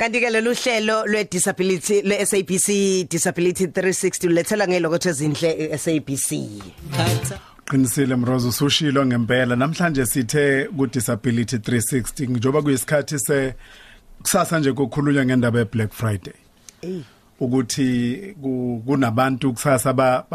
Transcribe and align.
kanti 0.00 0.20
ke 0.20 0.30
lolu 0.30 0.54
hlelo 0.54 1.06
lwe 1.06 1.24
disability 1.24 2.02
le 2.02 2.26
SABC 2.26 2.68
disability 3.10 3.66
360 3.66 4.26
ulethela 4.26 4.68
ngelokho 4.68 5.08
ezinhle 5.08 5.78
SABC 5.78 6.30
qinisile 7.64 8.16
mrozo 8.16 8.48
usushilo 8.48 9.06
ngempela. 9.06 9.56
Namhlanje 9.56 10.06
sithe 10.06 10.64
ku 10.76 10.86
disability 10.86 11.56
360 11.56 12.30
njoba 12.30 12.62
kuyisikhathi 12.62 13.18
se 13.18 13.54
kusasa 14.22 14.58
nje 14.58 14.72
kokhulunywa 14.72 15.24
ngendaba 15.24 15.58
ye 15.58 15.64
Black 15.64 15.92
Friday. 15.92 16.34
Eh 16.82 17.02
ukuthi 17.40 18.18
kunabantu 18.86 19.52
kusasa 19.52 19.92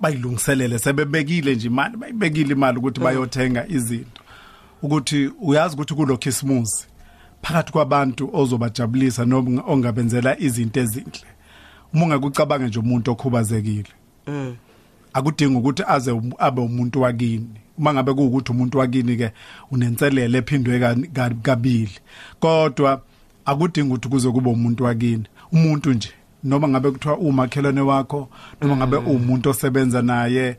bayilungiselele 0.00 0.78
sebebekile 0.78 1.54
nje 1.54 1.66
imali 1.66 1.96
bayibekile 1.96 2.52
imali 2.52 2.78
ukuthi 2.78 3.00
bayothenga 3.00 3.66
izinto. 3.68 4.22
Ukuthi 4.82 5.30
uyazi 5.40 5.74
ukuthi 5.74 5.94
kulokhisimusi 5.94 6.86
phakathi 7.42 7.72
kwabantu 7.72 8.30
ozobajabulisa 8.32 9.24
noma 9.24 9.62
ongabenzela 9.66 10.40
izinto 10.40 10.80
ezinhle. 10.80 11.28
Uma 11.94 12.04
ungakucabanga 12.04 12.66
nje 12.66 12.78
umuntu 12.78 13.10
okhubazekile 13.10 13.92
mm. 14.26 14.56
akudingi 15.12 15.56
ukuthi 15.56 15.82
aze 15.86 16.20
abe 16.38 16.60
umuntu 16.60 17.00
wakini. 17.00 17.48
Uma 17.78 17.94
ngabe 17.94 18.14
kuukuthi 18.14 18.52
umuntu 18.52 18.78
wakini 18.78 19.16
ke 19.16 19.32
unenselele 19.70 20.38
ephindwe 20.38 20.96
kabili. 21.42 21.92
Kodwa 22.40 23.02
akudingi 23.44 23.88
ukuthi 23.88 24.08
kuze 24.08 24.30
kube 24.30 24.50
umuntu 24.50 24.84
wakini. 24.84 25.24
Umuntu 25.52 25.92
nje 25.92 26.10
noma 26.44 26.68
ngabe 26.68 26.90
kuthiwa 26.90 27.18
umakhelwane 27.18 27.80
wakho 27.80 28.28
noma 28.60 28.76
ngabe 28.76 28.96
umuntu 28.96 29.50
osebenza 29.50 30.02
naye 30.02 30.56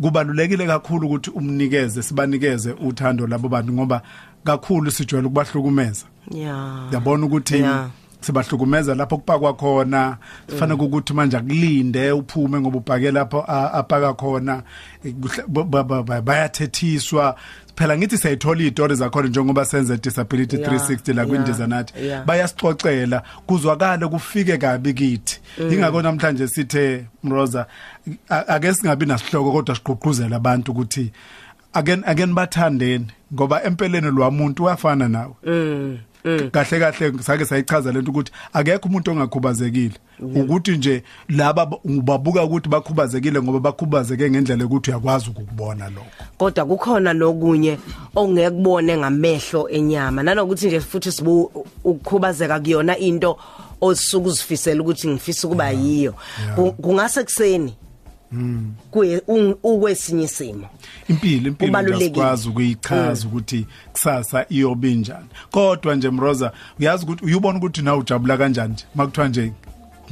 kubalulekile 0.00 0.66
kakhulu 0.66 1.06
ukuthi 1.06 1.30
umnikeze 1.30 2.02
sibanikeze 2.02 2.72
uthando 2.72 3.26
labo 3.26 3.48
bantu 3.48 3.72
ngoba 3.72 4.02
kakhulu 4.44 4.90
sijwayele 4.90 5.26
ukubahlukumeza 5.26 6.06
yeah 6.34 6.92
yabona 6.92 7.26
ukuthi 7.26 7.56
Yeah. 7.58 7.90
Sibahlukumeza 8.20 8.94
lapho 8.94 9.16
kupakwa 9.16 9.54
khona. 9.54 10.16
Sifanele 10.50 10.82
ukuthi 10.82 11.14
manje 11.14 11.36
akulinde 11.36 12.12
uphume 12.12 12.60
ngoba 12.60 12.78
ubhake 12.78 13.10
lapho 13.10 13.44
a- 13.48 13.72
apaka 13.72 14.14
khona. 14.14 14.62
Eh, 15.04 15.12
kuhla- 15.20 15.46
ba- 15.48 15.64
ba- 15.64 15.84
ba- 15.84 16.02
ba- 16.02 16.22
bayathethiswa. 16.22 17.36
Phela 17.76 17.96
ngithi 17.98 18.18
siyayithola 18.18 18.60
izitori 18.60 18.94
zakhona 18.94 19.28
njengoba 19.28 19.64
senze 19.64 19.96
disability 19.96 20.56
Yeah, 20.56 20.68
360 20.72 21.12
la 21.14 21.22
yeah, 21.22 21.28
kwindiza 21.28 21.66
nathi 21.66 21.94
yeah. 22.06 22.24
bayasixoxela 22.26 23.22
kuzwakala 23.46 24.08
kufike 24.08 24.58
kabi 24.58 24.94
kithi. 24.94 25.40
Ingakho 25.70 26.02
namhlanje 26.02 26.48
sithe 26.48 27.04
Mroza 27.24 27.66
a- 28.28 28.48
ake 28.48 28.74
singabi 28.74 29.06
nasihloko 29.06 29.52
kodwa 29.52 29.74
siqhuquzela 29.76 30.36
abantu 30.36 30.72
ukuthi 30.72 31.12
ake 31.72 31.98
ake 32.04 32.26
nibathandeni 32.26 33.06
ngoba 33.34 33.62
empeleni 33.64 34.10
lwamuntu 34.10 34.64
uyafana 34.64 35.08
nawe. 35.08 35.34
Mm. 35.46 35.98
Kahle 36.50 36.78
kahle 36.78 37.22
sake 37.22 37.44
sayichaza 37.44 37.92
lento 37.92 38.10
ukuthi 38.10 38.32
akekho 38.52 38.88
umuntu 38.88 39.10
ongakhubazekile. 39.10 39.94
Ukuthi 40.20 40.76
nje 40.76 41.02
laba 41.28 41.66
ba- 41.66 41.78
ubabuka 41.84 42.44
ukuthi 42.44 42.68
bakhubazekile 42.68 43.42
ngoba 43.42 43.60
bakhubazeke 43.60 44.30
ngendlela 44.30 44.64
ukuthi 44.64 44.90
uyakwazi 44.90 45.30
ukubona 45.30 45.88
lokho. 45.88 46.24
Kodwa 46.38 46.64
kukhona 46.66 47.12
nokunye 47.12 47.78
ongekubone 48.16 48.96
ngamehlo 48.98 49.68
enyama. 49.68 50.22
Nanokuthi 50.22 50.66
nje 50.66 50.80
futhi 50.80 51.12
sibu 51.12 51.50
ukukhubazeka 51.84 52.60
kuyona 52.60 52.98
into 52.98 53.36
osuku 53.80 54.28
uzifisela 54.28 54.80
ukuthi 54.82 55.08
ngifisa 55.08 55.46
ukuba 55.48 55.70
yiyo. 55.70 56.14
Ku- 56.54 56.72
kungase 56.72 57.24
kuseni? 57.24 57.50
kuye 57.60 57.76
un- 57.76 57.89
ukwesinye 59.62 60.24
isimo. 60.24 60.68
Impilo 61.08 61.48
impilo 61.48 61.66
Kubalulekile. 61.66 62.10
ngasikwazi 62.10 62.48
ukuyichaza 62.48 63.26
ukuthi 63.28 63.66
kusasa 63.92 64.46
iyobe 64.48 64.94
njani 64.94 65.26
kodwa 65.50 65.94
nje 65.96 66.10
Mroza 66.10 66.52
uyazi 66.80 67.04
ukuthi 67.04 67.24
uyubona 67.24 67.58
ukuthi 67.58 67.82
na 67.82 67.96
ujabula 67.96 68.36
kanjani 68.36 68.72
nje? 68.72 68.84
Makuthiwa 68.94 69.28
nje 69.28 69.52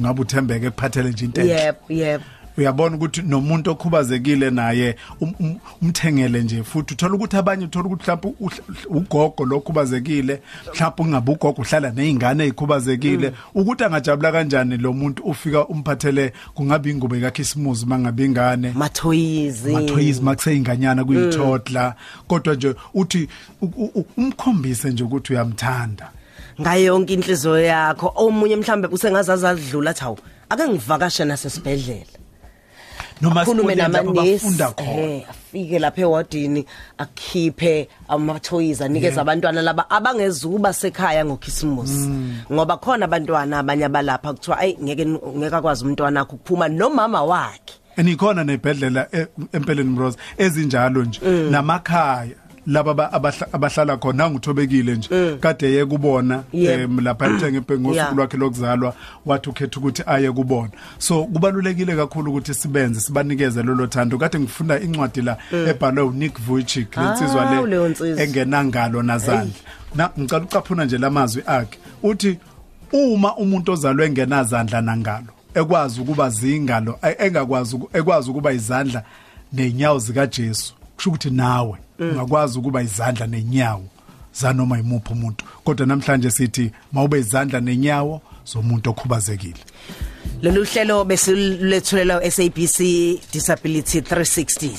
ngabe 0.00 0.20
uthembeke 0.20 0.70
kuphathele 0.70 1.10
nje 1.10 1.24
into 1.24 1.40
enhle 1.40 1.54
yep 1.54 1.90
yep. 1.90 2.22
Uyabona 2.58 2.96
ukuthi 2.96 3.22
nomuntu 3.22 3.70
okhubazekile 3.70 4.50
naye 4.50 4.96
um- 5.20 5.34
um- 5.40 5.58
umthengele 5.82 6.42
nje 6.42 6.62
futhi. 6.62 6.94
Uthola 6.94 7.14
ukuthi 7.14 7.36
abanye 7.36 7.64
uthola 7.64 7.86
ukuthi 7.86 8.02
mhlawumbe 8.02 8.34
uhl- 8.40 8.86
ugogo 8.88 9.44
lokhubazekile 9.44 10.40
mhlawumbe 10.74 11.02
ungabe 11.02 11.32
ugogo 11.32 11.62
uhlala 11.62 11.90
nezingane 11.90 12.44
ezikhubazekile 12.44 13.32
ukuthi 13.54 13.84
angajabula 13.84 14.32
kanjani 14.32 14.76
lo 14.76 14.92
muntu 14.92 15.22
ufika 15.22 15.66
umphathele 15.66 16.32
kungabe 16.54 16.90
ingubo 16.90 17.16
kaKhisimusi 17.20 17.86
mangabe 17.86 18.24
ingane? 18.24 18.72
Mathoyizi. 18.76 19.72
Mathoyizi 19.72 20.22
makuseyinganyana 20.22 21.04
kuyithodla 21.04 21.94
kodwa 22.28 22.54
nje 22.54 22.74
uthi 22.94 23.28
u- 23.62 23.66
u- 23.76 23.90
u- 23.94 24.06
umkhombise 24.16 24.90
nje 24.90 25.04
ukuthi 25.04 25.32
uyamthanda. 25.32 26.10
Ngayo 26.60 26.84
yonke 26.84 27.14
inhliziyo 27.14 27.60
yakho. 27.60 28.12
Omunye 28.16 28.56
mhlambe 28.56 28.88
usengazazi 28.88 29.46
adlula 29.46 29.90
athi 29.90 30.00
hawu 30.00 30.18
ake 30.48 30.68
ngivakashe 30.68 31.24
nasesibhedlela. 31.24 32.06
Noma 33.20 33.44
khulume 33.44 33.72
esikoleni 33.72 33.92
lapho 33.92 34.12
namanesi 34.12 34.44
bafunda 34.44 34.68
khona. 34.72 35.02
Eh 35.02 35.22
afike 35.30 35.78
lapha 35.78 36.00
ewadini 36.02 36.66
akhiphe 36.98 37.88
amathoyizi 38.08 38.84
anikeze 38.84 39.20
abantwana 39.20 39.62
laba 39.62 39.90
abangezuba 39.90 40.72
sekhaya 40.72 41.24
ngokhisimusi. 41.24 42.08
Ngoba 42.52 42.76
khona 42.76 43.04
abantwana 43.04 43.58
abanye 43.58 43.84
abalapha 43.84 44.32
kuthiwa 44.32 44.58
ay 44.58 44.76
ngeke 44.82 45.06
ngeke 45.06 45.56
akwazi 45.56 45.84
umntwana 45.84 46.20
wakhe 46.20 46.34
ukuphuma. 46.34 46.68
Nomama 46.68 47.22
wakhe. 47.22 47.74
Enikhona 47.96 48.44
nebhedlela 48.44 49.08
e- 49.12 49.26
empeleni 49.52 49.90
mrose 49.90 50.18
ezinjalo 50.38 51.04
nje. 51.04 51.20
Namakhaya. 51.50 52.36
Laba 52.66 52.90
aba- 52.90 53.10
abahla- 53.12 53.48
abahlala 53.52 53.96
khona 53.96 54.24
angithobekile 54.24 54.96
nje. 54.96 55.36
Kade 55.40 55.72
ye 55.72 55.84
kubona 55.86 56.42
Yebo. 56.52 56.82
em, 56.82 57.00
lapha 57.00 57.28
njengephe 57.28 57.72
Yeah. 57.74 57.80
ngosuku 57.82 58.14
lwakhe 58.16 58.36
lokuzalwa 58.36 58.94
wathi 59.26 59.50
ukhetha 59.50 59.80
ukuthi 59.80 60.02
aye 60.06 60.32
kubona. 60.32 60.70
So 60.98 61.24
kubalulekile 61.24 61.96
kakhulu 61.96 62.30
ukuthi 62.30 62.54
sibenze 62.54 63.00
sibanikeze 63.00 63.62
lolo 63.62 63.86
thando. 63.86 64.18
Kade 64.18 64.38
ngifunda 64.38 64.80
incwadi 64.80 65.22
la 65.22 65.36
ebhalwe 65.52 66.02
uNick 66.02 66.38
Vujicic 66.40 66.96
lensizwa 66.96 67.46
Ah, 67.46 67.50
leyo 67.50 67.66
le 67.66 67.88
nsizwa. 67.88 68.22
engenangalo 68.22 69.02
nazandla. 69.02 69.54
Na 69.94 70.10
ngicela 70.18 70.44
ucaphuna 70.44 70.84
nje 70.84 70.98
lamazwi 70.98 71.42
akhe. 71.46 71.78
Uthi 72.02 72.38
uma 72.92 73.36
umuntu 73.36 73.72
ozalwe 73.72 74.06
engenazandla 74.06 74.80
nangalo 74.82 75.26
ekwazi 75.54 76.00
ukuba 76.00 76.30
zingalo 76.30 76.98
e- 77.02 77.26
engakwazi 77.26 77.76
uku- 77.76 77.90
ekwazi 77.98 78.30
ukuba 78.30 78.52
izandla 78.52 79.02
nenyawo 79.52 79.98
zika 79.98 80.26
Jesu 80.26 80.74
kusho 80.96 81.10
ukuthi 81.10 81.30
nawe 81.30 81.78
ungakwazi 81.98 82.58
ukuba 82.58 82.82
izandla 82.82 83.26
nenyawo 83.26 83.84
zanoma 84.32 84.78
imuphi 84.78 85.12
umuntu. 85.12 85.44
Kodwa 85.64 85.86
namhlanje 85.86 86.30
sithi 86.30 86.72
mawube 86.92 87.18
izandla 87.18 87.60
nenyawo 87.60 88.20
zomuntu 88.44 88.90
okhubazekile. 88.90 89.60
Lolu 90.42 90.64
hlelo 90.64 91.04
besilethulela 91.04 92.30
SABC 92.30 92.78
Disability 93.32 94.00
360 94.00 94.76